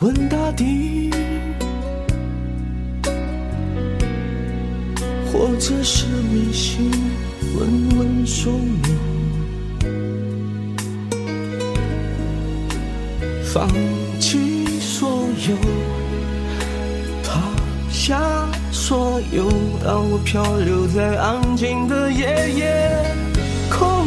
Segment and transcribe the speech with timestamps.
[0.00, 1.10] 问大地，
[5.32, 6.90] 或者是迷信，
[7.58, 8.82] 问问宿命。
[13.42, 13.66] 放
[14.20, 15.56] 弃所有，
[17.24, 17.40] 抛
[17.90, 18.20] 下
[18.70, 19.48] 所有，
[19.82, 23.02] 让我漂流在安静的夜夜
[23.70, 24.06] 空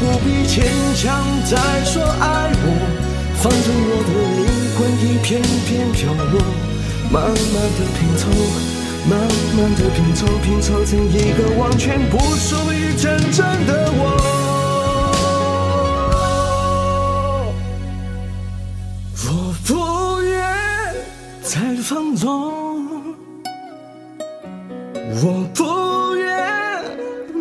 [0.00, 2.66] 不必牵强再说爱我，
[3.36, 4.46] 反正我的灵
[4.76, 6.38] 魂已片片飘落。
[7.10, 7.34] 慢慢
[7.74, 8.30] 的拼凑，
[9.08, 9.18] 慢
[9.56, 14.00] 慢的拼凑，拼凑成一个完全不属于真正的我。
[19.24, 19.26] 我
[19.66, 20.36] 不愿
[21.42, 22.52] 再放纵，
[24.94, 25.87] 我不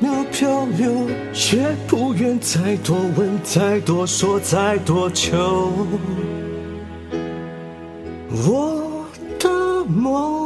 [0.00, 1.08] 秒漂流，
[1.52, 5.72] 也不愿再多问、再多说、再多求。
[8.46, 9.06] 我
[9.38, 10.43] 的梦。